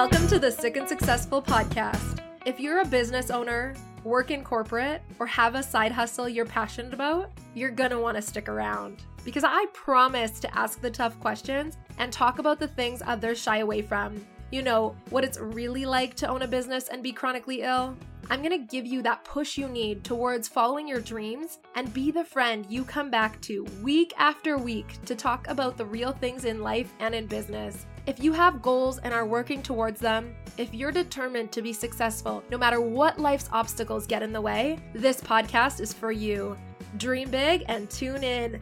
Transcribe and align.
Welcome 0.00 0.28
to 0.28 0.38
the 0.38 0.50
Sick 0.50 0.78
and 0.78 0.88
Successful 0.88 1.42
podcast. 1.42 2.20
If 2.46 2.58
you're 2.58 2.80
a 2.80 2.86
business 2.86 3.30
owner, 3.30 3.74
work 4.02 4.30
in 4.30 4.42
corporate, 4.42 5.02
or 5.18 5.26
have 5.26 5.54
a 5.54 5.62
side 5.62 5.92
hustle 5.92 6.26
you're 6.26 6.46
passionate 6.46 6.94
about, 6.94 7.30
you're 7.54 7.70
gonna 7.70 8.00
wanna 8.00 8.22
stick 8.22 8.48
around. 8.48 9.02
Because 9.26 9.44
I 9.44 9.66
promise 9.74 10.40
to 10.40 10.58
ask 10.58 10.80
the 10.80 10.90
tough 10.90 11.20
questions 11.20 11.76
and 11.98 12.10
talk 12.10 12.38
about 12.38 12.58
the 12.58 12.68
things 12.68 13.02
others 13.04 13.42
shy 13.42 13.58
away 13.58 13.82
from. 13.82 14.24
You 14.50 14.62
know, 14.62 14.96
what 15.10 15.22
it's 15.22 15.38
really 15.38 15.84
like 15.84 16.14
to 16.14 16.28
own 16.28 16.40
a 16.40 16.48
business 16.48 16.88
and 16.88 17.02
be 17.02 17.12
chronically 17.12 17.60
ill. 17.60 17.94
I'm 18.30 18.42
gonna 18.42 18.56
give 18.56 18.86
you 18.86 19.02
that 19.02 19.24
push 19.24 19.58
you 19.58 19.68
need 19.68 20.02
towards 20.02 20.48
following 20.48 20.88
your 20.88 21.00
dreams 21.00 21.58
and 21.74 21.92
be 21.92 22.10
the 22.10 22.24
friend 22.24 22.64
you 22.70 22.84
come 22.84 23.10
back 23.10 23.38
to 23.42 23.64
week 23.82 24.14
after 24.16 24.56
week 24.56 24.96
to 25.04 25.14
talk 25.14 25.46
about 25.48 25.76
the 25.76 25.84
real 25.84 26.12
things 26.12 26.46
in 26.46 26.62
life 26.62 26.90
and 27.00 27.14
in 27.14 27.26
business. 27.26 27.84
If 28.06 28.24
you 28.24 28.32
have 28.32 28.62
goals 28.62 28.96
and 28.98 29.12
are 29.12 29.26
working 29.26 29.62
towards 29.62 30.00
them, 30.00 30.34
if 30.56 30.72
you're 30.72 30.90
determined 30.90 31.52
to 31.52 31.60
be 31.60 31.74
successful 31.74 32.42
no 32.50 32.56
matter 32.56 32.80
what 32.80 33.20
life's 33.20 33.50
obstacles 33.52 34.06
get 34.06 34.22
in 34.22 34.32
the 34.32 34.40
way, 34.40 34.78
this 34.94 35.20
podcast 35.20 35.80
is 35.80 35.92
for 35.92 36.10
you. 36.10 36.56
Dream 36.96 37.30
big 37.30 37.62
and 37.68 37.90
tune 37.90 38.24
in. 38.24 38.58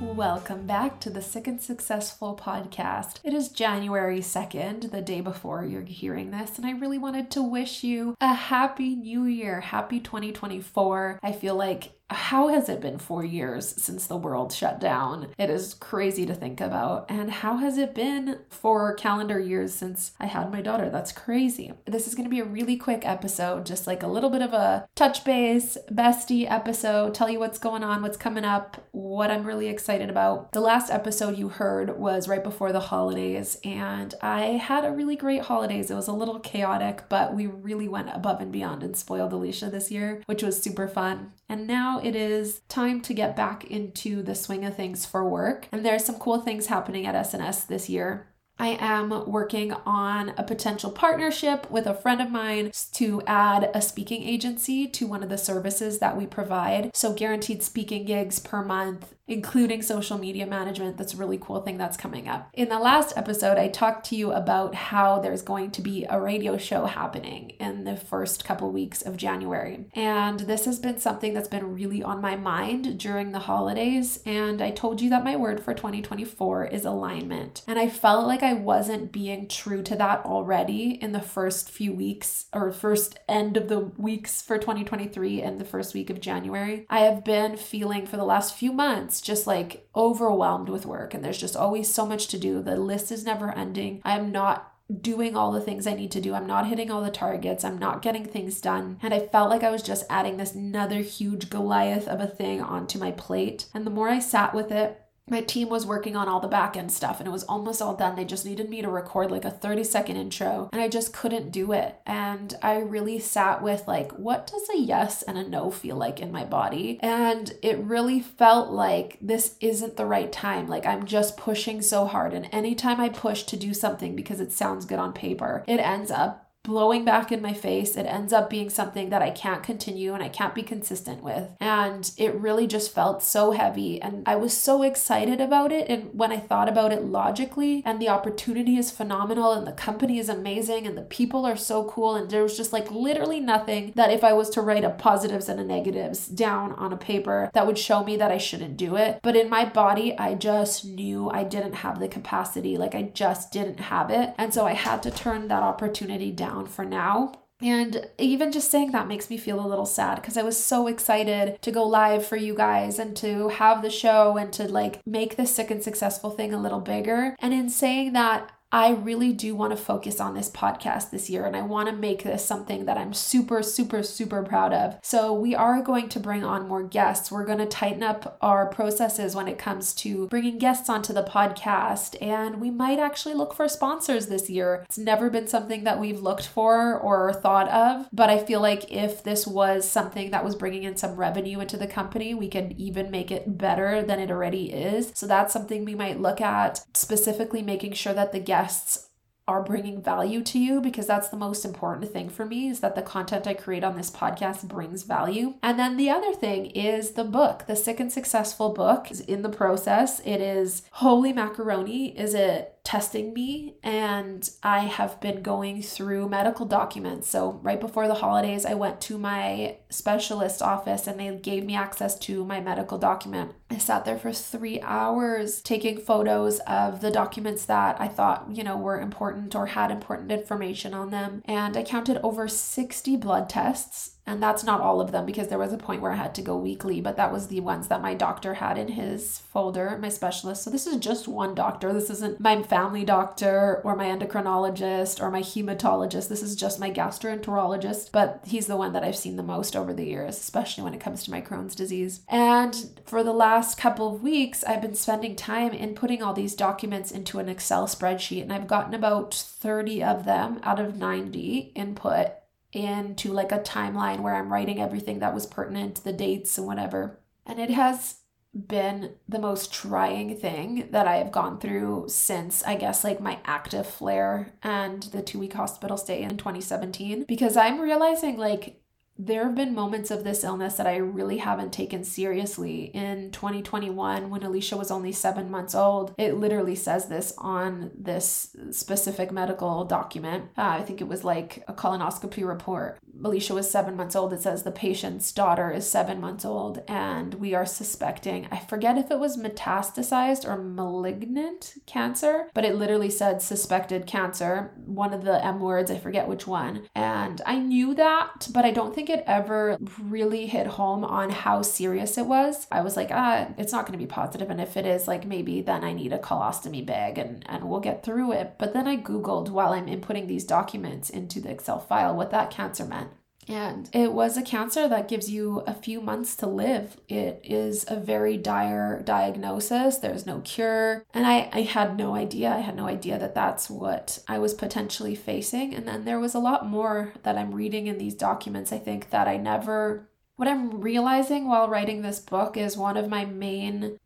Welcome 0.00 0.66
back 0.66 1.00
to 1.00 1.10
the 1.10 1.22
Sick 1.22 1.46
and 1.46 1.60
Successful 1.60 2.38
podcast. 2.40 3.20
It 3.24 3.34
is 3.34 3.48
January 3.48 4.20
2nd, 4.20 4.90
the 4.90 5.02
day 5.02 5.20
before 5.20 5.64
you're 5.64 5.82
hearing 5.82 6.30
this, 6.30 6.58
and 6.58 6.66
I 6.66 6.72
really 6.72 6.98
wanted 6.98 7.30
to 7.32 7.42
wish 7.42 7.82
you 7.82 8.14
a 8.20 8.32
happy 8.32 8.94
new 8.94 9.24
year. 9.24 9.60
Happy 9.60 10.00
2024. 10.00 11.18
I 11.22 11.32
feel 11.32 11.54
like 11.54 11.92
how 12.12 12.48
has 12.48 12.68
it 12.68 12.80
been 12.80 12.98
four 12.98 13.24
years 13.24 13.74
since 13.82 14.06
the 14.06 14.16
world 14.16 14.52
shut 14.52 14.80
down? 14.80 15.28
It 15.38 15.50
is 15.50 15.74
crazy 15.74 16.26
to 16.26 16.34
think 16.34 16.60
about. 16.60 17.06
And 17.08 17.30
how 17.30 17.56
has 17.56 17.78
it 17.78 17.94
been 17.94 18.38
for 18.50 18.94
calendar 18.94 19.38
years 19.38 19.74
since 19.74 20.12
I 20.20 20.26
had 20.26 20.52
my 20.52 20.60
daughter? 20.60 20.90
That's 20.90 21.12
crazy. 21.12 21.72
This 21.86 22.06
is 22.06 22.14
going 22.14 22.24
to 22.24 22.30
be 22.30 22.40
a 22.40 22.44
really 22.44 22.76
quick 22.76 23.02
episode, 23.04 23.66
just 23.66 23.86
like 23.86 24.02
a 24.02 24.08
little 24.08 24.30
bit 24.30 24.42
of 24.42 24.52
a 24.52 24.86
touch 24.94 25.24
base, 25.24 25.76
bestie 25.90 26.50
episode, 26.50 27.14
tell 27.14 27.30
you 27.30 27.38
what's 27.38 27.58
going 27.58 27.82
on, 27.82 28.02
what's 28.02 28.16
coming 28.16 28.44
up, 28.44 28.86
what 28.92 29.30
I'm 29.30 29.44
really 29.44 29.68
excited 29.68 30.10
about. 30.10 30.52
The 30.52 30.60
last 30.60 30.90
episode 30.90 31.38
you 31.38 31.48
heard 31.48 31.98
was 31.98 32.28
right 32.28 32.42
before 32.42 32.72
the 32.72 32.80
holidays, 32.80 33.58
and 33.64 34.14
I 34.20 34.42
had 34.42 34.84
a 34.84 34.92
really 34.92 35.16
great 35.16 35.42
holidays. 35.42 35.90
It 35.90 35.94
was 35.94 36.08
a 36.08 36.12
little 36.12 36.40
chaotic, 36.40 37.04
but 37.08 37.34
we 37.34 37.46
really 37.46 37.88
went 37.88 38.10
above 38.12 38.40
and 38.40 38.52
beyond 38.52 38.82
and 38.82 38.96
spoiled 38.96 39.32
Alicia 39.32 39.70
this 39.70 39.90
year, 39.90 40.22
which 40.26 40.42
was 40.42 40.60
super 40.60 40.88
fun. 40.88 41.32
And 41.52 41.66
now 41.66 42.00
it 42.02 42.16
is 42.16 42.60
time 42.70 43.02
to 43.02 43.12
get 43.12 43.36
back 43.36 43.64
into 43.64 44.22
the 44.22 44.34
swing 44.34 44.64
of 44.64 44.74
things 44.74 45.04
for 45.04 45.28
work. 45.28 45.68
And 45.70 45.84
there's 45.84 46.02
some 46.02 46.14
cool 46.14 46.40
things 46.40 46.68
happening 46.68 47.04
at 47.04 47.14
SNS 47.14 47.66
this 47.66 47.90
year. 47.90 48.31
I 48.58 48.76
am 48.80 49.10
working 49.30 49.72
on 49.84 50.30
a 50.36 50.42
potential 50.42 50.90
partnership 50.90 51.70
with 51.70 51.86
a 51.86 51.94
friend 51.94 52.20
of 52.20 52.30
mine 52.30 52.72
to 52.92 53.22
add 53.26 53.70
a 53.74 53.82
speaking 53.82 54.22
agency 54.22 54.86
to 54.88 55.06
one 55.06 55.22
of 55.22 55.28
the 55.28 55.38
services 55.38 55.98
that 55.98 56.16
we 56.16 56.26
provide. 56.26 56.94
So, 56.94 57.12
guaranteed 57.12 57.62
speaking 57.62 58.04
gigs 58.04 58.38
per 58.38 58.62
month 58.62 59.14
including 59.28 59.82
social 59.82 60.18
media 60.18 60.46
management. 60.46 60.96
That's 60.96 61.14
a 61.14 61.16
really 61.16 61.38
cool 61.38 61.60
thing 61.62 61.78
that's 61.78 61.96
coming 61.96 62.28
up. 62.28 62.50
In 62.52 62.68
the 62.68 62.78
last 62.78 63.16
episode, 63.16 63.56
I 63.56 63.68
talked 63.68 64.06
to 64.06 64.16
you 64.16 64.32
about 64.32 64.74
how 64.74 65.20
there's 65.20 65.42
going 65.42 65.70
to 65.72 65.82
be 65.82 66.04
a 66.08 66.20
radio 66.20 66.58
show 66.58 66.86
happening 66.86 67.50
in 67.60 67.84
the 67.84 67.96
first 67.96 68.44
couple 68.44 68.70
weeks 68.70 69.00
of 69.00 69.16
January. 69.16 69.86
And 69.94 70.40
this 70.40 70.64
has 70.64 70.78
been 70.78 70.98
something 70.98 71.34
that's 71.34 71.48
been 71.48 71.74
really 71.74 72.02
on 72.02 72.20
my 72.20 72.36
mind 72.36 72.98
during 72.98 73.32
the 73.32 73.38
holidays. 73.38 74.20
And 74.26 74.60
I 74.60 74.70
told 74.70 75.00
you 75.00 75.08
that 75.10 75.24
my 75.24 75.36
word 75.36 75.62
for 75.62 75.72
2024 75.72 76.66
is 76.66 76.84
alignment. 76.84 77.62
And 77.66 77.78
I 77.78 77.88
felt 77.88 78.26
like 78.26 78.41
I 78.42 78.54
wasn't 78.54 79.12
being 79.12 79.48
true 79.48 79.82
to 79.82 79.96
that 79.96 80.24
already 80.24 80.98
in 81.00 81.12
the 81.12 81.20
first 81.20 81.70
few 81.70 81.92
weeks 81.92 82.46
or 82.52 82.72
first 82.72 83.18
end 83.28 83.56
of 83.56 83.68
the 83.68 83.78
weeks 83.78 84.42
for 84.42 84.58
2023 84.58 85.40
and 85.40 85.60
the 85.60 85.64
first 85.64 85.94
week 85.94 86.10
of 86.10 86.20
January. 86.20 86.86
I 86.90 87.00
have 87.00 87.24
been 87.24 87.56
feeling 87.56 88.06
for 88.06 88.16
the 88.16 88.24
last 88.24 88.54
few 88.54 88.72
months 88.72 89.20
just 89.20 89.46
like 89.46 89.88
overwhelmed 89.94 90.68
with 90.68 90.86
work 90.86 91.14
and 91.14 91.24
there's 91.24 91.38
just 91.38 91.56
always 91.56 91.92
so 91.92 92.04
much 92.04 92.26
to 92.28 92.38
do. 92.38 92.62
The 92.62 92.76
list 92.76 93.12
is 93.12 93.24
never 93.24 93.52
ending. 93.52 94.00
I 94.04 94.18
am 94.18 94.32
not 94.32 94.72
doing 95.00 95.36
all 95.36 95.52
the 95.52 95.60
things 95.60 95.86
I 95.86 95.94
need 95.94 96.10
to 96.12 96.20
do. 96.20 96.34
I'm 96.34 96.46
not 96.46 96.66
hitting 96.66 96.90
all 96.90 97.02
the 97.02 97.10
targets. 97.10 97.64
I'm 97.64 97.78
not 97.78 98.02
getting 98.02 98.26
things 98.26 98.60
done. 98.60 98.98
And 99.02 99.14
I 99.14 99.20
felt 99.20 99.48
like 99.48 99.62
I 99.62 99.70
was 99.70 99.82
just 99.82 100.04
adding 100.10 100.36
this 100.36 100.54
another 100.54 100.96
huge 100.96 101.48
Goliath 101.48 102.08
of 102.08 102.20
a 102.20 102.26
thing 102.26 102.60
onto 102.60 102.98
my 102.98 103.12
plate. 103.12 103.66
And 103.72 103.86
the 103.86 103.90
more 103.90 104.08
I 104.08 104.18
sat 104.18 104.54
with 104.54 104.70
it, 104.70 105.01
my 105.28 105.40
team 105.40 105.68
was 105.68 105.86
working 105.86 106.16
on 106.16 106.28
all 106.28 106.40
the 106.40 106.48
back 106.48 106.76
end 106.76 106.92
stuff 106.92 107.20
and 107.20 107.28
it 107.28 107.32
was 107.32 107.44
almost 107.44 107.80
all 107.80 107.94
done. 107.94 108.16
They 108.16 108.24
just 108.24 108.44
needed 108.44 108.68
me 108.68 108.82
to 108.82 108.88
record 108.88 109.30
like 109.30 109.44
a 109.44 109.50
30 109.50 109.84
second 109.84 110.16
intro 110.16 110.68
and 110.72 110.82
I 110.82 110.88
just 110.88 111.12
couldn't 111.12 111.52
do 111.52 111.72
it. 111.72 112.00
And 112.04 112.54
I 112.60 112.78
really 112.78 113.18
sat 113.18 113.62
with 113.62 113.86
like, 113.86 114.12
what 114.12 114.46
does 114.46 114.68
a 114.70 114.78
yes 114.78 115.22
and 115.22 115.38
a 115.38 115.48
no 115.48 115.70
feel 115.70 115.96
like 115.96 116.20
in 116.20 116.32
my 116.32 116.44
body? 116.44 116.98
And 117.00 117.52
it 117.62 117.78
really 117.78 118.20
felt 118.20 118.70
like 118.70 119.18
this 119.20 119.56
isn't 119.60 119.96
the 119.96 120.06
right 120.06 120.32
time. 120.32 120.66
Like 120.66 120.86
I'm 120.86 121.06
just 121.06 121.36
pushing 121.36 121.82
so 121.82 122.06
hard. 122.06 122.34
And 122.34 122.48
anytime 122.52 123.00
I 123.00 123.08
push 123.08 123.44
to 123.44 123.56
do 123.56 123.72
something 123.72 124.16
because 124.16 124.40
it 124.40 124.52
sounds 124.52 124.84
good 124.84 124.98
on 124.98 125.12
paper, 125.12 125.64
it 125.68 125.78
ends 125.78 126.10
up 126.10 126.51
blowing 126.64 127.04
back 127.04 127.32
in 127.32 127.42
my 127.42 127.52
face. 127.52 127.96
It 127.96 128.06
ends 128.06 128.32
up 128.32 128.48
being 128.48 128.70
something 128.70 129.10
that 129.10 129.22
I 129.22 129.30
can't 129.30 129.62
continue 129.62 130.14
and 130.14 130.22
I 130.22 130.28
can't 130.28 130.54
be 130.54 130.62
consistent 130.62 131.22
with. 131.22 131.48
And 131.60 132.10
it 132.16 132.34
really 132.34 132.66
just 132.66 132.94
felt 132.94 133.22
so 133.22 133.50
heavy. 133.50 134.00
And 134.00 134.22
I 134.26 134.36
was 134.36 134.56
so 134.56 134.82
excited 134.82 135.40
about 135.40 135.72
it. 135.72 135.88
And 135.88 136.10
when 136.12 136.30
I 136.30 136.38
thought 136.38 136.68
about 136.68 136.92
it 136.92 137.04
logically, 137.04 137.82
and 137.84 138.00
the 138.00 138.08
opportunity 138.08 138.76
is 138.76 138.90
phenomenal, 138.90 139.52
and 139.52 139.66
the 139.66 139.72
company 139.72 140.18
is 140.18 140.28
amazing, 140.28 140.86
and 140.86 140.96
the 140.96 141.02
people 141.02 141.44
are 141.44 141.56
so 141.56 141.84
cool, 141.84 142.14
and 142.14 142.30
there 142.30 142.42
was 142.42 142.56
just 142.56 142.72
like 142.72 142.90
literally 142.90 143.40
nothing 143.40 143.92
that 143.96 144.12
if 144.12 144.22
I 144.22 144.32
was 144.32 144.48
to 144.50 144.60
write 144.60 144.84
a 144.84 144.90
positives 144.90 145.48
and 145.48 145.58
a 145.58 145.64
negatives 145.64 146.28
down 146.28 146.72
on 146.74 146.92
a 146.92 146.96
paper 146.96 147.50
that 147.54 147.66
would 147.66 147.78
show 147.78 148.04
me 148.04 148.16
that 148.16 148.30
I 148.30 148.38
shouldn't 148.38 148.76
do 148.76 148.96
it. 148.96 149.18
But 149.22 149.36
in 149.36 149.50
my 149.50 149.64
body, 149.64 150.16
I 150.16 150.34
just 150.34 150.84
knew 150.84 151.28
I 151.30 151.44
didn't 151.44 151.74
have 151.74 151.98
the 151.98 152.08
capacity. 152.08 152.76
Like 152.76 152.94
I 152.94 153.02
just 153.02 153.52
didn't 153.52 153.80
have 153.80 154.10
it. 154.10 154.34
And 154.38 154.54
so 154.54 154.66
I 154.66 154.74
had 154.74 155.02
to 155.02 155.10
turn 155.10 155.48
that 155.48 155.62
opportunity 155.62 156.30
down 156.30 156.51
down 156.52 156.66
for 156.66 156.84
now. 156.84 157.32
And 157.60 158.08
even 158.18 158.50
just 158.50 158.72
saying 158.72 158.90
that 158.90 159.06
makes 159.06 159.30
me 159.30 159.36
feel 159.36 159.64
a 159.64 159.68
little 159.68 159.86
sad 159.86 160.16
because 160.16 160.36
I 160.36 160.42
was 160.42 160.62
so 160.62 160.88
excited 160.88 161.62
to 161.62 161.70
go 161.70 161.84
live 161.84 162.26
for 162.26 162.34
you 162.34 162.54
guys 162.54 162.98
and 162.98 163.16
to 163.18 163.48
have 163.50 163.82
the 163.82 163.90
show 163.90 164.36
and 164.36 164.52
to 164.54 164.66
like 164.66 165.00
make 165.06 165.36
this 165.36 165.54
sick 165.54 165.70
and 165.70 165.80
successful 165.80 166.30
thing 166.30 166.52
a 166.52 166.60
little 166.60 166.80
bigger. 166.80 167.36
And 167.38 167.54
in 167.54 167.70
saying 167.70 168.14
that, 168.14 168.50
I 168.74 168.92
really 168.92 169.34
do 169.34 169.54
want 169.54 169.72
to 169.72 169.76
focus 169.76 170.18
on 170.18 170.32
this 170.32 170.48
podcast 170.48 171.10
this 171.10 171.28
year 171.28 171.44
and 171.44 171.54
I 171.54 171.60
want 171.60 171.90
to 171.90 171.94
make 171.94 172.22
this 172.22 172.42
something 172.42 172.86
that 172.86 172.96
I'm 172.96 173.12
super, 173.12 173.62
super, 173.62 174.02
super 174.02 174.42
proud 174.42 174.72
of. 174.72 174.98
So, 175.02 175.34
we 175.34 175.54
are 175.54 175.82
going 175.82 176.08
to 176.08 176.18
bring 176.18 176.42
on 176.42 176.68
more 176.68 176.82
guests. 176.82 177.30
We're 177.30 177.44
going 177.44 177.58
to 177.58 177.66
tighten 177.66 178.02
up 178.02 178.38
our 178.40 178.64
processes 178.64 179.36
when 179.36 179.46
it 179.46 179.58
comes 179.58 179.92
to 179.96 180.26
bringing 180.28 180.56
guests 180.56 180.88
onto 180.88 181.12
the 181.12 181.22
podcast, 181.22 182.16
and 182.22 182.62
we 182.62 182.70
might 182.70 182.98
actually 182.98 183.34
look 183.34 183.52
for 183.52 183.68
sponsors 183.68 184.28
this 184.28 184.48
year. 184.48 184.84
It's 184.86 184.96
never 184.96 185.28
been 185.28 185.48
something 185.48 185.84
that 185.84 186.00
we've 186.00 186.20
looked 186.20 186.46
for 186.46 186.98
or 186.98 187.34
thought 187.34 187.68
of, 187.68 188.08
but 188.10 188.30
I 188.30 188.42
feel 188.42 188.62
like 188.62 188.90
if 188.90 189.22
this 189.22 189.46
was 189.46 189.86
something 189.86 190.30
that 190.30 190.44
was 190.44 190.56
bringing 190.56 190.84
in 190.84 190.96
some 190.96 191.16
revenue 191.16 191.60
into 191.60 191.76
the 191.76 191.86
company, 191.86 192.32
we 192.32 192.48
could 192.48 192.72
even 192.78 193.10
make 193.10 193.30
it 193.30 193.58
better 193.58 194.02
than 194.02 194.18
it 194.18 194.30
already 194.30 194.72
is. 194.72 195.12
So, 195.14 195.26
that's 195.26 195.52
something 195.52 195.84
we 195.84 195.94
might 195.94 196.20
look 196.22 196.40
at, 196.40 196.82
specifically 196.94 197.60
making 197.60 197.92
sure 197.92 198.14
that 198.14 198.32
the 198.32 198.40
guests 198.40 198.61
guests 198.62 199.08
are 199.48 199.62
bringing 199.62 200.00
value 200.00 200.40
to 200.40 200.56
you 200.56 200.80
because 200.80 201.06
that's 201.06 201.28
the 201.28 201.36
most 201.36 201.64
important 201.64 202.12
thing 202.12 202.28
for 202.28 202.46
me 202.46 202.68
is 202.68 202.78
that 202.78 202.94
the 202.94 203.02
content 203.02 203.44
I 203.44 203.54
create 203.54 203.82
on 203.82 203.96
this 203.96 204.08
podcast 204.08 204.68
brings 204.68 205.02
value. 205.02 205.54
And 205.64 205.80
then 205.80 205.96
the 205.96 206.10
other 206.10 206.32
thing 206.32 206.66
is 206.66 207.12
the 207.12 207.24
book, 207.24 207.64
the 207.66 207.74
Sick 207.74 207.98
and 207.98 208.12
Successful 208.12 208.72
book 208.72 209.10
is 209.10 209.20
in 209.20 209.42
the 209.42 209.48
process. 209.48 210.20
It 210.20 210.40
is 210.40 210.82
holy 210.92 211.32
macaroni. 211.32 212.16
Is 212.16 212.34
it 212.34 212.72
testing 212.84 213.32
me 213.32 213.74
and 213.82 214.50
I 214.62 214.80
have 214.80 215.20
been 215.20 215.42
going 215.42 215.82
through 215.82 216.28
medical 216.28 216.66
documents. 216.66 217.28
So, 217.28 217.60
right 217.62 217.80
before 217.80 218.08
the 218.08 218.14
holidays, 218.14 218.66
I 218.66 218.74
went 218.74 219.00
to 219.02 219.18
my 219.18 219.76
specialist 219.88 220.60
office 220.60 221.06
and 221.06 221.18
they 221.18 221.34
gave 221.36 221.64
me 221.64 221.76
access 221.76 222.18
to 222.20 222.44
my 222.44 222.60
medical 222.60 222.98
document. 222.98 223.52
I 223.72 223.78
sat 223.78 224.04
there 224.04 224.18
for 224.18 224.32
three 224.32 224.80
hours 224.82 225.60
taking 225.62 225.98
photos 225.98 226.60
of 226.60 227.00
the 227.00 227.10
documents 227.10 227.64
that 227.64 228.00
I 228.00 228.06
thought, 228.06 228.46
you 228.50 228.62
know, 228.62 228.76
were 228.76 229.00
important 229.00 229.54
or 229.54 229.66
had 229.66 229.90
important 229.90 230.30
information 230.30 230.92
on 230.94 231.10
them. 231.10 231.42
And 231.46 231.76
I 231.76 231.82
counted 231.82 232.20
over 232.22 232.48
60 232.48 233.16
blood 233.16 233.48
tests 233.48 234.10
And 234.24 234.40
that's 234.40 234.62
not 234.62 234.80
all 234.80 235.00
of 235.00 235.10
them 235.10 235.26
because 235.26 235.48
there 235.48 235.58
was 235.58 235.72
a 235.72 235.78
point 235.78 236.00
where 236.00 236.12
I 236.12 236.16
had 236.16 236.34
to 236.36 236.42
go 236.42 236.56
weekly, 236.56 237.00
but 237.00 237.16
that 237.16 237.32
was 237.32 237.48
the 237.48 237.58
ones 237.58 237.88
that 237.88 238.00
my 238.00 238.14
doctor 238.14 238.54
had 238.54 238.78
in 238.78 238.88
his 238.88 239.38
folder, 239.38 239.98
my 240.00 240.10
specialist. 240.10 240.62
So 240.62 240.70
this 240.70 240.86
is 240.86 240.98
just 240.98 241.26
one 241.26 241.56
doctor. 241.56 241.92
This 241.92 242.08
isn't 242.08 242.38
my 242.38 242.62
family 242.62 243.04
doctor 243.04 243.80
or 243.82 243.96
my 243.96 244.06
endocrinologist 244.06 245.20
or 245.20 245.30
my 245.30 245.40
hematologist. 245.40 246.28
This 246.28 246.42
is 246.42 246.54
just 246.54 246.78
my 246.78 246.90
gastroenterologist, 246.90 248.10
but 248.12 248.40
he's 248.46 248.68
the 248.68 248.76
one 248.76 248.92
that 248.92 249.02
I've 249.02 249.16
seen 249.16 249.34
the 249.36 249.42
most 249.42 249.74
over 249.74 249.92
the 249.92 250.06
years, 250.06 250.38
especially 250.38 250.84
when 250.84 250.94
it 250.94 251.00
comes 251.00 251.24
to 251.24 251.32
my 251.32 251.40
Crohn's 251.40 251.74
disease. 251.74 252.20
And 252.28 253.00
for 253.04 253.24
the 253.24 253.32
last 253.32 253.61
couple 253.62 254.14
of 254.14 254.22
weeks, 254.22 254.64
I've 254.64 254.82
been 254.82 254.94
spending 254.94 255.36
time 255.36 255.72
inputting 255.72 256.22
all 256.22 256.32
these 256.32 256.54
documents 256.54 257.10
into 257.10 257.38
an 257.38 257.48
Excel 257.48 257.86
spreadsheet, 257.86 258.42
and 258.42 258.52
I've 258.52 258.66
gotten 258.66 258.94
about 258.94 259.34
30 259.34 260.02
of 260.02 260.24
them 260.24 260.60
out 260.62 260.80
of 260.80 260.96
90 260.96 261.72
input 261.74 262.28
into 262.72 263.32
like 263.32 263.52
a 263.52 263.58
timeline 263.58 264.20
where 264.20 264.34
I'm 264.34 264.52
writing 264.52 264.80
everything 264.80 265.18
that 265.20 265.34
was 265.34 265.46
pertinent, 265.46 266.04
the 266.04 266.12
dates 266.12 266.56
and 266.58 266.66
whatever. 266.66 267.20
And 267.46 267.58
it 267.58 267.70
has 267.70 268.16
been 268.54 269.14
the 269.28 269.38
most 269.38 269.72
trying 269.72 270.36
thing 270.36 270.88
that 270.90 271.08
I 271.08 271.16
have 271.16 271.32
gone 271.32 271.58
through 271.58 272.06
since 272.08 272.62
I 272.64 272.76
guess 272.76 273.02
like 273.02 273.20
my 273.20 273.38
active 273.46 273.86
flare 273.86 274.52
and 274.62 275.02
the 275.04 275.22
two 275.22 275.38
week 275.38 275.54
hospital 275.54 275.96
stay 275.96 276.22
in 276.22 276.36
2017 276.36 277.24
because 277.24 277.56
I'm 277.56 277.80
realizing 277.80 278.36
like 278.36 278.81
there 279.26 279.44
have 279.44 279.54
been 279.54 279.74
moments 279.74 280.10
of 280.10 280.24
this 280.24 280.42
illness 280.42 280.74
that 280.74 280.86
I 280.86 280.96
really 280.96 281.38
haven't 281.38 281.72
taken 281.72 282.02
seriously. 282.02 282.86
In 282.86 283.30
2021, 283.30 284.30
when 284.30 284.42
Alicia 284.42 284.76
was 284.76 284.90
only 284.90 285.12
seven 285.12 285.50
months 285.50 285.74
old, 285.74 286.14
it 286.18 286.36
literally 286.36 286.74
says 286.74 287.06
this 287.06 287.32
on 287.38 287.92
this 287.96 288.56
specific 288.72 289.30
medical 289.30 289.84
document. 289.84 290.46
Uh, 290.58 290.62
I 290.62 290.82
think 290.82 291.00
it 291.00 291.06
was 291.06 291.22
like 291.22 291.62
a 291.68 291.72
colonoscopy 291.72 292.46
report. 292.46 292.98
Alicia 293.24 293.54
was 293.54 293.70
seven 293.70 293.96
months 293.96 294.16
old. 294.16 294.32
It 294.32 294.42
says 294.42 294.62
the 294.62 294.72
patient's 294.72 295.30
daughter 295.30 295.70
is 295.70 295.88
seven 295.88 296.20
months 296.20 296.44
old, 296.44 296.82
and 296.88 297.34
we 297.34 297.54
are 297.54 297.66
suspecting, 297.66 298.48
I 298.50 298.58
forget 298.58 298.98
if 298.98 299.10
it 299.10 299.20
was 299.20 299.36
metastasized 299.36 300.48
or 300.48 300.56
malignant 300.56 301.74
cancer, 301.86 302.48
but 302.54 302.64
it 302.64 302.74
literally 302.74 303.10
said 303.10 303.40
suspected 303.40 304.06
cancer, 304.06 304.72
one 304.84 305.14
of 305.14 305.24
the 305.24 305.44
M 305.44 305.60
words, 305.60 305.90
I 305.90 305.98
forget 305.98 306.26
which 306.26 306.46
one. 306.46 306.88
And 306.96 307.40
I 307.46 307.58
knew 307.58 307.94
that, 307.94 308.48
but 308.52 308.64
I 308.64 308.72
don't 308.72 308.94
think 308.94 309.10
it 309.12 309.24
ever 309.26 309.78
really 310.00 310.46
hit 310.46 310.66
home 310.66 311.04
on 311.04 311.30
how 311.30 311.62
serious 311.62 312.18
it 312.18 312.26
was. 312.26 312.66
I 312.70 312.80
was 312.80 312.96
like, 312.96 313.10
ah, 313.12 313.48
it's 313.56 313.72
not 313.72 313.86
going 313.86 313.98
to 313.98 314.04
be 314.04 314.06
positive, 314.06 314.50
and 314.50 314.60
if 314.60 314.76
it 314.76 314.86
is, 314.86 315.06
like 315.06 315.26
maybe 315.26 315.60
then 315.60 315.84
I 315.84 315.92
need 315.92 316.12
a 316.12 316.18
colostomy 316.18 316.84
bag 316.84 317.18
and, 317.18 317.44
and 317.48 317.68
we'll 317.68 317.80
get 317.80 318.02
through 318.02 318.32
it. 318.32 318.54
But 318.58 318.72
then 318.72 318.88
I 318.88 318.96
Googled 318.96 319.50
while 319.50 319.72
I'm 319.72 319.86
inputting 319.86 320.26
these 320.26 320.44
documents 320.44 321.10
into 321.10 321.40
the 321.40 321.50
Excel 321.50 321.78
file 321.78 322.16
what 322.16 322.30
that 322.30 322.50
cancer 322.50 322.84
meant. 322.84 323.10
And 323.48 323.90
it 323.92 324.12
was 324.12 324.36
a 324.36 324.42
cancer 324.42 324.88
that 324.88 325.08
gives 325.08 325.30
you 325.30 325.60
a 325.66 325.74
few 325.74 326.00
months 326.00 326.36
to 326.36 326.46
live. 326.46 326.96
It 327.08 327.40
is 327.42 327.84
a 327.88 327.96
very 327.96 328.36
dire 328.36 329.02
diagnosis. 329.04 329.98
There's 329.98 330.26
no 330.26 330.40
cure. 330.40 331.04
And 331.12 331.26
I, 331.26 331.50
I 331.52 331.62
had 331.62 331.96
no 331.96 332.14
idea. 332.14 332.50
I 332.50 332.60
had 332.60 332.76
no 332.76 332.86
idea 332.86 333.18
that 333.18 333.34
that's 333.34 333.68
what 333.68 334.20
I 334.28 334.38
was 334.38 334.54
potentially 334.54 335.14
facing. 335.14 335.74
And 335.74 335.86
then 335.88 336.04
there 336.04 336.20
was 336.20 336.34
a 336.34 336.40
lot 336.40 336.66
more 336.66 337.12
that 337.24 337.36
I'm 337.36 337.54
reading 337.54 337.88
in 337.88 337.98
these 337.98 338.14
documents, 338.14 338.72
I 338.72 338.78
think, 338.78 339.10
that 339.10 339.26
I 339.26 339.36
never. 339.36 340.08
What 340.36 340.48
I'm 340.48 340.80
realizing 340.80 341.48
while 341.48 341.68
writing 341.68 342.02
this 342.02 342.20
book 342.20 342.56
is 342.56 342.76
one 342.76 342.96
of 342.96 343.08
my 343.08 343.24
main 343.24 343.98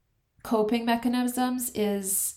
coping 0.42 0.84
mechanisms 0.84 1.70
is 1.74 2.36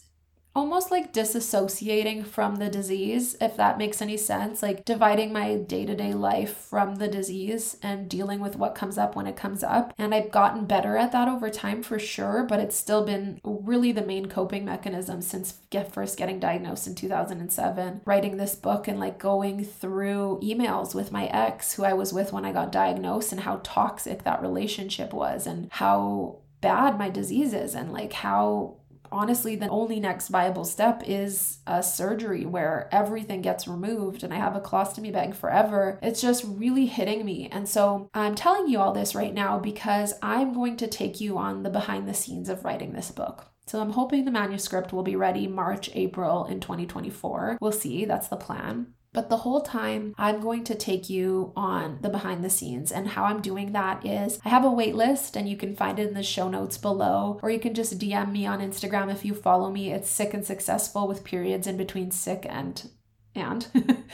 almost 0.55 0.91
like 0.91 1.13
disassociating 1.13 2.25
from 2.25 2.55
the 2.55 2.69
disease, 2.69 3.35
if 3.39 3.55
that 3.57 3.77
makes 3.77 4.01
any 4.01 4.17
sense. 4.17 4.61
Like 4.61 4.83
dividing 4.83 5.31
my 5.31 5.55
day 5.55 5.85
to 5.85 5.95
day 5.95 6.13
life 6.13 6.53
from 6.53 6.95
the 6.95 7.07
disease 7.07 7.77
and 7.83 8.09
dealing 8.09 8.39
with 8.39 8.55
what 8.55 8.75
comes 8.75 8.97
up 8.97 9.15
when 9.15 9.27
it 9.27 9.35
comes 9.35 9.63
up. 9.63 9.93
And 9.97 10.13
I've 10.13 10.31
gotten 10.31 10.65
better 10.65 10.97
at 10.97 11.11
that 11.11 11.27
over 11.27 11.49
time 11.49 11.83
for 11.83 11.99
sure, 11.99 12.43
but 12.43 12.59
it's 12.59 12.75
still 12.75 13.05
been 13.05 13.39
really 13.43 13.91
the 13.91 14.05
main 14.05 14.25
coping 14.27 14.65
mechanism 14.65 15.21
since 15.21 15.59
get 15.69 15.93
first 15.93 16.17
getting 16.17 16.39
diagnosed 16.39 16.87
in 16.87 16.95
2007. 16.95 18.01
Writing 18.05 18.37
this 18.37 18.55
book 18.55 18.87
and 18.87 18.99
like 18.99 19.19
going 19.19 19.63
through 19.63 20.39
emails 20.43 20.95
with 20.95 21.11
my 21.11 21.27
ex 21.27 21.73
who 21.73 21.83
I 21.83 21.93
was 21.93 22.11
with 22.11 22.33
when 22.33 22.45
I 22.45 22.51
got 22.51 22.71
diagnosed 22.71 23.31
and 23.31 23.41
how 23.41 23.61
toxic 23.63 24.23
that 24.23 24.41
relationship 24.41 25.13
was 25.13 25.45
and 25.45 25.69
how 25.71 26.39
bad 26.61 26.97
my 26.97 27.09
disease 27.09 27.53
is 27.53 27.73
and 27.75 27.93
like 27.93 28.11
how 28.11 28.75
honestly, 29.11 29.55
the 29.55 29.69
only 29.69 29.99
next 29.99 30.29
viable 30.29 30.65
step 30.65 31.03
is 31.05 31.59
a 31.67 31.81
surgery 31.83 32.45
where 32.45 32.89
everything 32.91 33.41
gets 33.41 33.67
removed 33.67 34.23
and 34.23 34.33
I 34.33 34.37
have 34.37 34.55
a 34.55 34.61
colostomy 34.61 35.11
bag 35.11 35.35
forever. 35.35 35.99
It's 36.01 36.21
just 36.21 36.43
really 36.47 36.85
hitting 36.85 37.25
me. 37.25 37.49
And 37.51 37.67
so 37.67 38.09
I'm 38.13 38.35
telling 38.35 38.67
you 38.67 38.79
all 38.79 38.93
this 38.93 39.15
right 39.15 39.33
now 39.33 39.59
because 39.59 40.13
I'm 40.21 40.53
going 40.53 40.77
to 40.77 40.87
take 40.87 41.21
you 41.21 41.37
on 41.37 41.63
the 41.63 41.69
behind 41.69 42.07
the 42.07 42.13
scenes 42.13 42.49
of 42.49 42.63
writing 42.63 42.93
this 42.93 43.11
book. 43.11 43.45
So 43.67 43.79
I'm 43.79 43.91
hoping 43.91 44.25
the 44.25 44.31
manuscript 44.31 44.91
will 44.91 45.03
be 45.03 45.15
ready 45.15 45.45
March, 45.45 45.91
April 45.93 46.45
in 46.45 46.59
2024. 46.59 47.59
We'll 47.61 47.71
see, 47.71 48.05
that's 48.05 48.27
the 48.27 48.35
plan. 48.35 48.95
But 49.11 49.29
the 49.29 49.37
whole 49.37 49.61
time, 49.61 50.13
I'm 50.17 50.39
going 50.39 50.63
to 50.65 50.75
take 50.75 51.09
you 51.09 51.51
on 51.55 51.97
the 52.01 52.09
behind 52.09 52.43
the 52.43 52.49
scenes. 52.49 52.91
And 52.91 53.07
how 53.07 53.25
I'm 53.25 53.41
doing 53.41 53.71
that 53.71 54.05
is 54.05 54.39
I 54.45 54.49
have 54.49 54.65
a 54.65 54.71
wait 54.71 54.95
list, 54.95 55.35
and 55.35 55.49
you 55.49 55.57
can 55.57 55.75
find 55.75 55.97
it 55.97 56.07
in 56.07 56.13
the 56.13 56.23
show 56.23 56.49
notes 56.49 56.77
below, 56.77 57.39
or 57.41 57.49
you 57.49 57.59
can 57.59 57.73
just 57.73 57.97
DM 57.97 58.31
me 58.31 58.45
on 58.45 58.59
Instagram 58.59 59.11
if 59.11 59.25
you 59.25 59.33
follow 59.33 59.71
me. 59.71 59.91
It's 59.91 60.09
sick 60.09 60.33
and 60.33 60.45
successful 60.45 61.07
with 61.07 61.23
periods 61.23 61.65
in 61.65 61.77
between 61.77 62.11
sick 62.11 62.45
and 62.47 62.89
and 63.35 63.67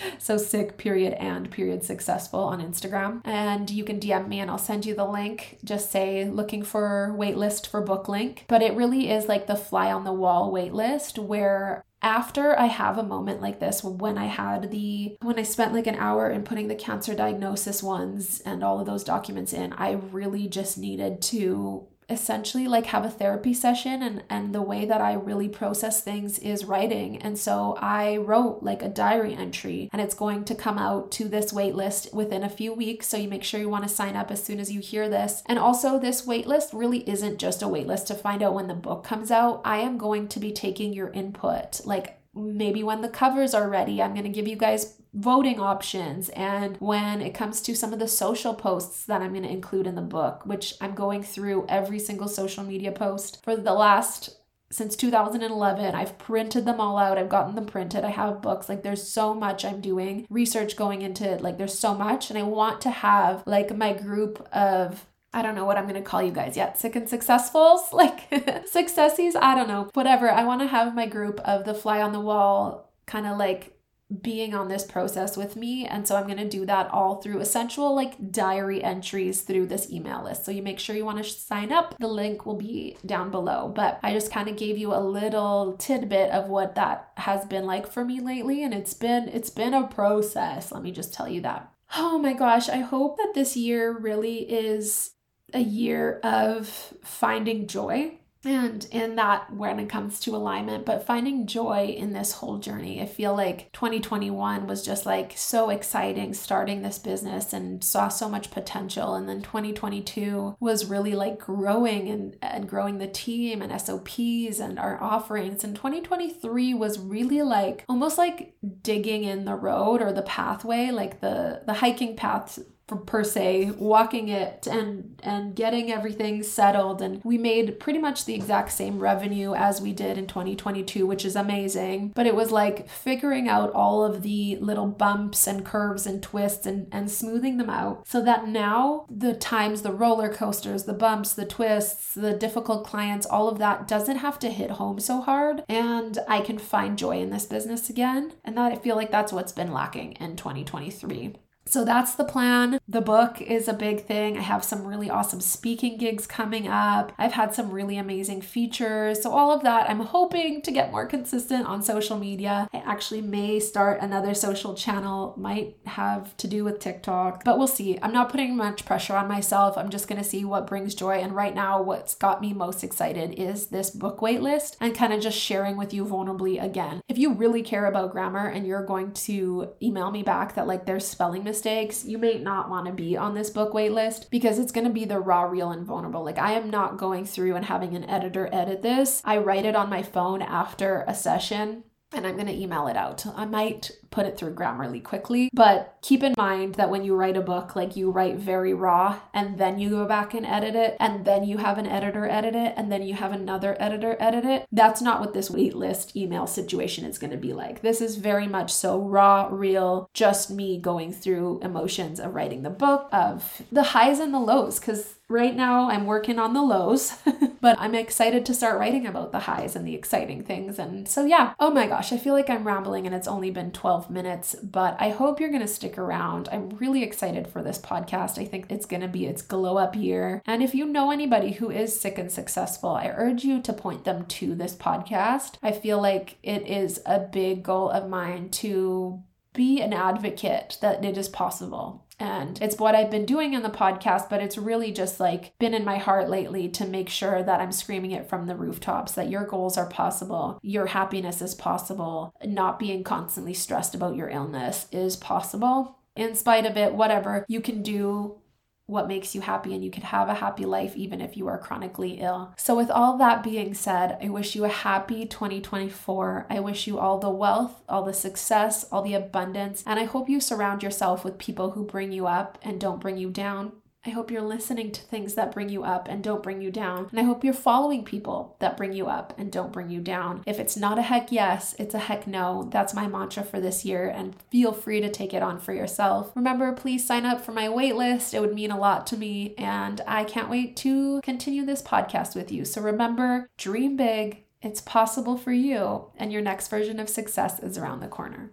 so 0.18 0.38
sick 0.38 0.78
period 0.78 1.14
and 1.14 1.50
period 1.50 1.84
successful 1.84 2.42
on 2.42 2.62
Instagram. 2.62 3.22
And 3.26 3.70
you 3.70 3.84
can 3.84 4.00
DM 4.00 4.28
me 4.28 4.40
and 4.40 4.52
I'll 4.52 4.58
send 4.58 4.86
you 4.86 4.94
the 4.94 5.06
link. 5.06 5.58
Just 5.64 5.92
say 5.92 6.26
looking 6.26 6.64
for 6.64 7.16
waitlist 7.18 7.68
for 7.68 7.82
book 7.82 8.08
link. 8.08 8.46
But 8.48 8.62
it 8.62 8.76
really 8.76 9.10
is 9.10 9.28
like 9.28 9.48
the 9.48 9.56
fly 9.56 9.92
on 9.92 10.04
the 10.04 10.14
wall 10.14 10.52
waitlist 10.52 11.18
where 11.18 11.84
after 12.06 12.58
I 12.58 12.68
have 12.68 13.00
a 13.00 13.04
moment 13.04 13.42
like 13.42 13.60
this, 13.60 13.84
when 13.84 14.16
I 14.16 14.26
had 14.26 14.70
the, 14.70 15.18
when 15.24 15.40
I 15.40 15.44
spent 15.44 15.74
like 15.74 15.88
an 15.88 15.96
hour 15.96 16.30
in 16.30 16.44
putting 16.44 16.68
the 16.68 16.76
cancer 16.76 17.16
diagnosis 17.16 17.82
ones 17.82 18.42
and 18.46 18.64
all 18.64 18.80
of 18.80 18.86
those 18.86 19.04
documents 19.04 19.54
in, 19.54 19.74
I 19.74 19.94
really 19.94 20.48
just 20.48 20.78
needed 20.78 21.20
to 21.24 21.88
essentially 22.08 22.68
like 22.68 22.88
have 22.88 23.04
a 23.04 23.10
therapy 23.10 23.54
session 23.54 24.04
and 24.04 24.24
and 24.30 24.54
the 24.54 24.62
way 24.62 24.86
that 24.86 25.02
I 25.02 25.14
really 25.14 25.50
process 25.50 26.02
things 26.02 26.38
is 26.40 26.66
writing. 26.66 27.18
And 27.18 27.38
so 27.38 27.78
I 27.82 28.18
wrote 28.18 28.60
like 28.62 28.82
a 28.82 28.90
diary 28.90 29.34
entry 29.34 29.90
and 29.92 30.02
it's 30.02 30.14
going 30.14 30.46
to 30.46 30.56
come 30.56 30.78
out 30.78 31.12
to 31.14 31.28
this 31.28 31.52
wait 31.52 31.76
list 31.76 32.14
within 32.14 32.44
a 32.44 32.50
few 32.50 32.74
weeks. 32.74 33.08
So 33.08 33.18
you 33.18 33.28
make 33.28 33.44
sure 33.44 33.60
you 33.60 33.70
want 33.70 33.84
to 33.84 33.90
sign 33.90 34.16
up 34.16 34.32
as 34.32 34.44
soon 34.44 34.60
as 34.60 34.72
you 34.72 34.82
hear 34.82 35.10
this. 35.10 35.42
And 35.48 35.58
also 35.58 36.00
this 36.00 36.26
wait 36.26 36.48
list 36.48 36.74
really 36.74 37.08
isn't 37.10 37.40
just 37.40 37.62
a 37.62 37.68
wait 37.68 37.88
list 37.88 38.08
to 38.08 38.16
find 38.16 38.44
out 38.44 38.54
when 38.54 38.68
the 38.68 38.74
book 38.74 39.04
comes 39.04 39.32
out. 39.32 39.62
I 39.66 39.78
am 39.78 39.98
going 39.98 40.28
to 40.30 40.40
be 40.40 40.52
taking 40.52 40.94
your 40.94 41.10
input. 41.10 41.86
Like 41.86 42.20
maybe 42.36 42.84
when 42.84 43.02
the 43.02 43.10
covers 43.10 43.54
are 43.54 43.70
ready, 43.70 44.02
I'm 44.02 44.14
going 44.14 44.24
to 44.24 44.30
give 44.30 44.48
you 44.48 44.56
guys 44.58 45.02
voting 45.16 45.60
options. 45.60 46.30
And 46.30 46.78
when 46.78 47.22
it 47.22 47.34
comes 47.34 47.62
to 47.62 47.76
some 47.76 47.94
of 47.94 48.00
the 48.00 48.08
social 48.08 48.54
posts 48.54 49.06
that 49.06 49.22
I'm 49.22 49.32
going 49.32 49.44
to 49.44 49.50
include 49.50 49.88
in 49.88 49.96
the 49.96 50.02
book, 50.02 50.46
which 50.46 50.76
I'm 50.82 50.94
going 50.94 51.24
through 51.24 51.66
every 51.68 52.00
single 52.00 52.28
social 52.28 52.64
media 52.64 52.92
post 52.92 53.44
for 53.44 53.56
the 53.56 53.74
last 53.74 54.38
since 54.72 54.96
2011. 54.96 55.96
I've 55.96 56.18
printed 56.18 56.66
them 56.66 56.82
all 56.82 56.98
out. 56.98 57.18
I've 57.18 57.30
gotten 57.30 57.56
them 57.56 57.66
printed. 57.66 58.04
I 58.04 58.10
have 58.10 58.42
books. 58.42 58.68
Like 58.68 58.84
there's 58.84 59.08
so 59.08 59.34
much 59.34 59.64
I'm 59.64 59.80
doing, 59.80 60.26
research 60.30 60.76
going 60.76 61.02
into 61.02 61.24
it. 61.32 61.42
Like 61.42 61.58
there's 61.58 61.78
so 61.78 61.94
much 61.94 62.30
and 62.30 62.38
I 62.38 62.44
want 62.44 62.82
to 62.82 62.90
have 62.90 63.44
like 63.46 63.76
my 63.76 63.94
group 63.94 64.46
of 64.52 65.06
I 65.34 65.42
don't 65.42 65.56
know 65.56 65.66
what 65.66 65.78
I'm 65.78 65.84
going 65.84 66.02
to 66.02 66.10
call 66.10 66.24
you 66.24 66.32
guys 66.32 66.56
yet. 66.56 66.80
Sick 66.80 66.96
and 66.96 67.08
successfuls? 67.08 67.82
Like 67.92 68.30
successies? 68.30 69.36
I 69.36 69.54
don't 69.54 69.68
know. 69.68 69.90
Whatever. 69.94 70.30
I 70.30 70.44
want 70.46 70.62
to 70.62 70.68
have 70.68 70.96
my 70.96 71.06
group 71.06 71.40
of 71.42 71.66
the 71.66 71.74
fly 71.74 72.02
on 72.02 72.14
the 72.14 72.20
wall 72.20 72.92
kind 73.06 73.28
of 73.28 73.38
like 73.38 73.75
being 74.22 74.54
on 74.54 74.68
this 74.68 74.84
process 74.84 75.36
with 75.36 75.56
me. 75.56 75.86
And 75.88 76.08
so 76.08 76.16
I'm 76.16 76.26
going 76.26 76.38
to 76.38 76.48
do 76.48 76.66
that 76.66 76.92
all 76.92 77.22
through 77.22 77.40
essential 77.40 77.96
like 77.96 78.32
diary 78.32 78.84
entries 78.84 79.42
through 79.42 79.66
this 79.68 79.90
email 79.90 80.24
list. 80.24 80.46
So 80.46 80.52
you 80.52 80.62
make 80.62 80.80
sure 80.80 80.96
you 80.96 81.06
want 81.06 81.18
to 81.18 81.24
sign 81.24 81.72
up. 81.72 81.98
The 82.00 82.08
link 82.08 82.46
will 82.46 82.56
be 82.56 82.98
down 83.06 83.32
below. 83.32 83.72
But 83.76 84.00
I 84.04 84.14
just 84.14 84.32
kind 84.32 84.48
of 84.48 84.58
gave 84.58 84.78
you 84.78 84.94
a 84.94 85.02
little 85.02 85.76
tidbit 85.78 86.30
of 86.30 86.50
what 86.50 86.76
that 86.76 87.12
has 87.18 87.46
been 87.46 87.66
like 87.66 87.92
for 87.92 88.06
me 88.06 88.20
lately 88.20 88.64
and 88.64 88.74
it's 88.74 88.94
been 88.94 89.28
it's 89.30 89.50
been 89.50 89.74
a 89.74 89.88
process. 89.88 90.72
Let 90.72 90.84
me 90.84 90.92
just 90.92 91.14
tell 91.14 91.28
you 91.28 91.42
that. 91.42 91.72
Oh 91.96 92.20
my 92.20 92.34
gosh, 92.34 92.70
I 92.70 92.78
hope 92.78 93.18
that 93.18 93.34
this 93.34 93.56
year 93.58 93.98
really 93.98 94.40
is 94.40 95.12
a 95.54 95.60
year 95.60 96.20
of 96.24 96.68
finding 97.04 97.68
joy 97.68 98.20
and 98.46 98.86
in 98.92 99.16
that 99.16 99.52
when 99.54 99.80
it 99.80 99.90
comes 99.90 100.20
to 100.22 100.36
alignment 100.36 100.86
but 100.86 101.06
finding 101.06 101.48
joy 101.48 101.96
in 101.98 102.14
this 102.14 102.34
whole 102.34 102.58
journey. 102.58 103.02
I 103.02 103.06
feel 103.06 103.36
like 103.36 103.72
2021 103.74 104.68
was 104.68 104.86
just 104.86 105.06
like 105.06 105.34
so 105.36 105.70
exciting 105.70 106.34
starting 106.34 106.82
this 106.82 107.00
business 107.00 107.54
and 107.54 107.84
saw 107.84 108.08
so 108.08 108.30
much 108.30 108.52
potential. 108.52 109.16
And 109.16 109.28
then 109.28 109.42
2022 109.42 110.58
was 110.60 110.86
really 110.86 111.16
like 111.16 111.40
growing 111.40 112.10
and, 112.10 112.36
and 112.42 112.70
growing 112.70 112.98
the 112.98 113.08
team 113.08 113.62
and 113.62 113.80
SOPs 113.80 114.60
and 114.60 114.80
our 114.80 115.02
offerings. 115.02 115.64
And 115.64 115.76
2023 115.76 116.74
was 116.74 117.00
really 117.00 117.42
like 117.42 117.84
almost 117.88 118.18
like 118.18 118.56
digging 118.82 119.24
in 119.24 119.46
the 119.46 119.56
road 119.56 120.02
or 120.02 120.12
the 120.12 120.22
pathway 120.22 120.92
like 120.92 121.22
the 121.22 121.62
the 121.66 121.74
hiking 121.74 122.16
path 122.16 122.60
per 122.88 123.24
se 123.24 123.72
walking 123.78 124.30
it 124.30 124.68
and 124.68 125.20
and 125.24 125.56
getting 125.56 125.92
everything 125.92 126.44
settled. 126.44 127.02
And 127.02 127.22
we 127.24 127.38
made 127.38 127.80
pretty 127.80 128.00
much 128.00 128.26
the 128.26 128.36
exact 128.36 128.72
same 128.72 129.00
revenue 129.00 129.54
as 129.56 129.82
we 129.82 129.92
did 129.92 130.18
in 130.18 130.28
2022 130.28 131.06
which 131.06 131.26
is 131.26 131.36
amazing. 131.36 132.12
But 132.16 132.28
it 132.28 132.36
was 132.36 132.52
like 132.52 132.90
figuring 132.90 133.50
out 133.50 133.72
all 133.74 134.04
of 134.04 134.22
the 134.22 134.58
little 134.58 134.88
bumps 134.88 135.48
and 135.48 135.66
curves 135.66 136.06
and 136.06 136.22
twists 136.22 136.66
and 136.66 136.88
and 136.92 137.10
smoothing 137.10 137.58
them 137.58 137.70
out 137.70 138.08
so 138.08 138.22
that 138.22 138.48
now 138.48 139.06
the 139.10 139.34
times 139.34 139.82
the 139.82 139.92
roller 139.92 140.32
coasters 140.32 140.84
the 140.84 140.94
bumps 140.94 141.34
the 141.34 141.46
twists 141.46 142.14
the 142.14 142.34
difficult 142.34 142.86
clients 142.86 143.26
all 143.26 143.48
of 143.48 143.58
that 143.58 143.88
doesn't 143.88 144.18
have 144.18 144.38
to 144.40 144.50
hit 144.50 144.72
home 144.72 145.00
so 145.00 145.22
hard. 145.22 145.64
And 145.68 146.20
I 146.28 146.42
can 146.42 146.60
find 146.60 146.98
joy 146.98 147.20
in 147.20 147.32
this 147.32 147.46
business 147.46 147.90
again. 147.90 148.34
And 148.44 148.58
that 148.58 148.72
I 148.72 148.76
feel 148.76 148.96
like 148.96 149.12
that's 149.12 149.34
what's 149.34 149.52
been 149.52 149.72
lacking 149.72 150.14
in 150.14 150.36
2023 150.36 151.36
so 151.68 151.84
that's 151.84 152.14
the 152.14 152.24
plan. 152.24 152.80
The 152.88 153.02
book 153.02 153.42
is 153.42 153.68
a 153.68 153.74
big 153.74 154.06
thing. 154.06 154.38
I 154.38 154.42
have 154.42 154.64
some 154.64 154.86
really 154.86 155.10
awesome 155.10 155.42
speaking 155.42 155.98
gigs 155.98 156.28
coming 156.28 156.68
up. 156.68 157.12
I've 157.18 157.34
had 157.34 157.56
some 157.56 157.72
really 157.72 157.98
amazing 157.98 158.42
features. 158.42 159.24
So, 159.24 159.32
all 159.32 159.52
of 159.52 159.64
that, 159.64 159.90
I'm 159.90 160.00
hoping 160.00 160.62
to 160.62 160.72
get 160.72 160.92
more 160.92 161.08
consistent 161.08 161.66
on 161.66 161.82
social 161.82 162.20
media. 162.20 162.70
I 162.72 162.78
actually 162.78 163.22
may 163.22 163.60
start 163.60 164.02
another 164.02 164.36
social 164.36 164.76
channel, 164.76 165.34
might 165.38 165.76
have 165.88 166.38
to 166.38 166.48
do 166.48 166.64
with 166.64 166.80
TikTok, 166.80 167.44
but 167.44 167.58
we'll 167.58 167.68
see. 167.68 167.98
I'm 168.00 168.14
not 168.14 168.30
putting 168.30 168.56
much 168.56 168.86
pressure 168.86 169.16
on 169.16 169.28
myself. 169.28 169.76
I'm 169.76 169.90
just 169.90 170.08
going 170.08 170.22
to 170.22 170.28
see 170.28 170.46
what 170.46 170.68
brings 170.68 170.94
joy. 170.94 171.16
And 171.16 171.36
right 171.36 171.56
now, 171.56 171.82
what's 171.82 172.14
got 172.14 172.42
me 172.42 172.54
most 172.54 172.84
excited 172.84 173.40
is 173.40 173.68
this 173.68 173.90
book 173.90 174.20
waitlist 174.20 174.78
and 174.80 174.96
kind 174.96 175.14
of 175.14 175.22
just 175.22 175.38
sharing 175.38 175.78
with 175.78 175.94
you 175.96 176.06
vulnerably 176.06 176.64
again. 176.64 177.02
If 177.10 177.18
you 177.18 177.34
really 177.34 177.64
care 177.64 177.88
about 177.88 178.12
grammar 178.12 178.48
and 178.48 178.68
you're 178.68 178.86
going 178.86 179.14
to 179.14 179.74
email 179.82 180.12
me 180.12 180.22
back 180.22 180.54
that 180.54 180.68
like 180.68 180.86
there's 180.86 181.08
spelling 181.08 181.44
mistakes, 181.44 181.55
mistakes, 181.56 182.04
you 182.04 182.18
may 182.18 182.38
not 182.38 182.70
want 182.70 182.86
to 182.86 182.92
be 182.92 183.16
on 183.16 183.34
this 183.34 183.50
book 183.50 183.72
waitlist 183.72 184.30
because 184.30 184.60
it's 184.60 184.74
going 184.74 184.86
to 184.86 184.92
be 184.92 185.06
the 185.06 185.22
raw, 185.22 185.44
real, 185.44 185.72
and 185.72 185.86
vulnerable. 185.86 186.22
Like, 186.22 186.38
I 186.38 186.52
am 186.52 186.70
not 186.70 186.98
going 186.98 187.24
through 187.24 187.56
and 187.56 187.64
having 187.64 187.96
an 187.96 188.04
editor 188.10 188.50
edit 188.52 188.82
this. 188.82 189.22
I 189.24 189.38
write 189.38 189.66
it 189.66 189.76
on 189.76 189.90
my 189.90 190.04
phone 190.04 190.42
after 190.42 191.06
a 191.08 191.16
session 191.16 191.86
and 192.12 192.28
I'm 192.28 192.36
going 192.36 192.48
to 192.48 192.54
email 192.54 192.88
it 192.88 192.98
out. 192.98 193.26
I 193.36 193.46
might 193.46 193.92
put 194.16 194.26
it 194.26 194.38
through 194.38 194.56
Grammarly 194.56 195.04
quickly, 195.04 195.50
but 195.54 195.98
keep 196.02 196.24
in 196.24 196.34
mind 196.38 196.76
that 196.76 196.90
when 196.90 197.04
you 197.04 197.14
write 197.14 197.36
a 197.36 197.42
book, 197.42 197.76
like 197.76 197.98
you 197.98 198.10
write 198.10 198.38
very 198.38 198.74
raw 198.74 199.20
and 199.34 199.58
then 199.58 199.78
you 199.78 199.90
go 199.90 200.06
back 200.06 200.34
and 200.34 200.46
edit 200.46 200.74
it, 200.74 200.96
and 201.02 201.26
then 201.26 201.44
you 201.44 201.58
have 201.58 201.78
an 201.78 201.86
editor 201.86 202.26
edit 202.26 202.56
it, 202.56 202.74
and 202.78 202.90
then 202.90 203.04
you 203.04 203.14
have 203.14 203.34
another 203.34 203.76
editor 203.78 204.16
edit 204.18 204.46
it. 204.46 204.66
That's 204.72 205.02
not 205.02 205.20
what 205.20 205.34
this 205.34 205.50
waitlist 205.50 206.16
email 206.16 206.48
situation 206.48 207.04
is 207.04 207.18
going 207.18 207.32
to 207.32 207.38
be 207.38 207.52
like. 207.52 207.82
This 207.82 208.00
is 208.00 208.16
very 208.16 208.48
much 208.48 208.72
so 208.72 208.98
raw, 208.98 209.50
real, 209.52 210.10
just 210.14 210.50
me 210.50 210.80
going 210.80 211.12
through 211.12 211.60
emotions 211.62 212.22
of 212.22 212.34
writing 212.34 212.64
the 212.64 212.70
book, 212.70 213.10
of 213.12 213.62
the 213.70 213.84
highs 213.84 214.20
and 214.20 214.34
the 214.34 214.40
lows, 214.40 214.80
because 214.80 215.16
right 215.28 215.56
now 215.56 215.90
I'm 215.90 216.06
working 216.06 216.38
on 216.38 216.54
the 216.54 216.62
lows, 216.62 217.18
but 217.62 217.76
I'm 217.80 217.96
excited 217.96 218.46
to 218.46 218.54
start 218.54 218.80
writing 218.80 219.08
about 219.08 219.32
the 219.32 219.40
highs 219.40 219.76
and 219.76 219.88
the 219.88 219.96
exciting 219.96 220.44
things. 220.44 220.78
And 220.78 221.08
so, 221.08 221.26
yeah, 221.26 221.54
oh 221.60 221.72
my 221.72 221.88
gosh, 221.88 222.14
I 222.14 222.18
feel 222.18 222.34
like 222.34 222.50
I'm 222.50 222.68
rambling 222.68 223.06
and 223.06 223.16
it's 223.16 223.28
only 223.28 223.50
been 223.50 223.72
12 223.72 224.05
12 224.06 224.12
minutes, 224.12 224.56
but 224.62 224.96
I 225.00 225.10
hope 225.10 225.40
you're 225.40 225.50
going 225.50 225.62
to 225.62 225.68
stick 225.68 225.98
around. 225.98 226.50
I'm 226.52 226.70
really 226.70 227.04
excited 227.04 227.48
for 227.48 227.64
this 227.64 227.80
podcast. 227.80 228.38
I 228.38 228.46
think 228.46 228.68
it's 228.70 228.86
going 228.86 229.02
to 229.02 229.08
be 229.08 229.26
its 229.26 229.42
glow 229.42 229.78
up 229.78 229.96
year. 229.96 230.42
And 230.46 230.62
if 230.62 230.76
you 230.76 230.86
know 230.86 231.12
anybody 231.12 231.54
who 231.54 231.72
is 231.72 232.00
sick 232.00 232.18
and 232.18 232.32
successful, 232.32 232.92
I 232.92 233.12
urge 233.16 233.44
you 233.44 233.62
to 233.62 233.74
point 233.74 234.04
them 234.04 234.26
to 234.26 234.54
this 234.54 234.76
podcast. 234.76 235.56
I 235.64 235.72
feel 235.72 236.02
like 236.02 236.38
it 236.44 236.68
is 236.68 237.02
a 237.06 237.20
big 237.20 237.64
goal 237.64 237.90
of 237.90 238.10
mine 238.10 238.50
to 238.52 239.24
be 239.54 239.82
an 239.82 239.94
advocate 239.94 240.78
that 240.82 241.04
it 241.04 241.18
is 241.18 241.30
possible 241.30 242.05
and 242.20 242.62
it's 242.62 242.78
what 242.78 242.96
I've 242.96 243.12
been 243.12 243.26
doing 243.26 243.54
in 243.54 243.64
the 243.64 243.70
podcast, 243.70 244.30
but 244.30 244.42
it's 244.42 244.58
really 244.58 244.92
just 244.92 245.20
like 245.20 245.54
been 245.60 245.74
in 245.74 245.84
my 245.84 245.98
heart 245.98 246.30
lately 246.30 246.70
to 246.70 246.86
make 246.86 247.10
sure 247.10 247.44
that 247.44 247.60
I'm 247.60 247.72
screaming 247.72 248.12
it 248.12 248.30
from 248.30 248.48
the 248.48 248.56
rooftops 248.56 249.12
that 249.14 249.30
your 249.30 249.46
goals 249.46 249.78
are 249.78 249.90
possible, 249.90 250.60
your 250.62 250.88
happiness 250.88 251.42
is 251.42 251.56
possible, 251.56 252.34
not 252.46 252.80
being 252.80 253.04
constantly 253.04 253.54
stressed 253.54 253.96
about 253.96 254.16
your 254.16 254.30
illness 254.30 254.88
is 254.92 255.16
possible. 255.16 255.98
In 256.16 256.36
spite 256.36 256.66
of 256.66 256.78
it, 256.78 256.94
whatever 256.94 257.46
you 257.50 257.60
can 257.60 257.84
do 257.84 258.38
what 258.88 259.08
makes 259.08 259.34
you 259.34 259.42
happy 259.42 259.74
and 259.74 259.84
you 259.84 259.90
can 259.90 260.04
have 260.04 260.30
a 260.30 260.36
happy 260.36 260.66
life 260.66 260.96
even 260.96 261.22
if 261.22 261.36
you 261.36 261.48
are 261.48 261.58
chronically 261.58 262.20
ill. 262.22 262.54
So, 262.58 262.76
with 262.76 262.92
all 262.92 263.18
that 263.18 263.44
being 263.44 263.74
said, 263.74 264.18
I 264.22 264.30
wish 264.30 264.56
you 264.56 264.66
a 264.66 264.70
happy 264.70 265.26
2024. 265.26 266.48
I 266.50 266.60
wish 266.60 266.88
you 266.88 267.00
all 267.00 267.18
the 267.18 267.30
wealth, 267.30 267.84
all 267.90 268.04
the 268.04 268.14
success, 268.14 268.86
all 268.92 269.02
the 269.02 269.16
abundance, 269.16 269.84
and 269.88 270.00
I 270.00 270.04
hope 270.06 270.30
you 270.30 270.40
surround 270.40 270.84
yourself 270.84 271.24
with 271.24 271.38
people 271.38 271.72
who 271.72 271.84
bring 271.84 272.12
you 272.12 272.28
up 272.28 272.58
and 272.62 272.80
don't 272.80 273.02
bring 273.02 273.18
you 273.18 273.30
down. 273.30 273.72
I 274.06 274.12
hope 274.12 274.30
you're 274.30 274.42
listening 274.42 274.92
to 274.92 275.02
things 275.02 275.34
that 275.34 275.52
bring 275.52 275.70
you 275.70 275.84
up 275.84 276.08
and 276.08 276.24
don't 276.24 276.44
bring 276.44 276.62
you 276.62 276.70
down. 276.70 277.08
And 277.10 277.20
I 277.20 277.24
hope 277.24 277.44
you're 277.44 277.54
following 277.54 278.04
people 278.04 278.56
that 278.60 278.78
bring 278.78 278.94
you 278.94 279.08
up 279.08 279.34
and 279.38 279.52
don't 279.52 279.74
bring 279.74 279.90
you 279.90 280.00
down. 280.00 280.44
If 280.46 280.60
it's 280.60 280.78
not 280.78 281.00
a 281.00 281.02
heck 281.02 281.32
yes, 281.32 281.74
it's 281.80 281.96
a 281.96 282.00
heck 282.00 282.28
no. 282.28 282.70
That's 282.72 282.94
my 282.94 283.08
mantra 283.08 283.44
for 283.44 283.60
this 283.60 283.84
year, 283.84 284.08
and 284.08 284.36
feel 284.52 284.74
free 284.74 285.02
to 285.02 285.10
take 285.10 285.34
it 285.34 285.42
on 285.42 285.60
for 285.60 285.74
yourself. 285.74 286.32
Remember, 286.36 286.72
please 286.74 287.06
sign 287.06 287.26
up 287.26 287.44
for 287.44 287.52
my 287.52 287.68
waitlist. 287.68 288.34
It 288.34 288.42
would 288.42 288.54
mean 288.54 288.72
a 288.72 288.80
lot 288.80 289.08
to 289.08 289.18
me, 289.18 289.56
and 289.58 290.02
I 290.08 290.24
can't 290.24 290.50
wait 290.50 290.76
to 290.78 291.22
continue 291.22 291.66
this 291.66 291.82
podcast 291.82 292.36
with 292.36 292.52
you. 292.52 292.64
So 292.66 292.82
remember, 292.82 293.50
dream 293.58 293.96
big. 293.96 294.44
It's 294.62 294.82
possible 294.82 295.38
for 295.38 295.52
you, 295.52 296.12
and 296.18 296.32
your 296.32 296.42
next 296.42 296.68
version 296.68 297.00
of 297.00 297.10
success 297.10 297.60
is 297.60 297.78
around 297.78 298.02
the 298.02 298.08
corner. 298.08 298.52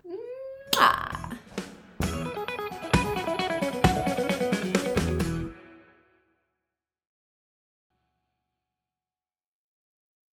Mwah! 0.75 1.32